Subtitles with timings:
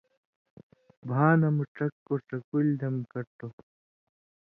[1.07, 3.47] بھاں نہ ڇکو ڇکولیۡ دم کٹو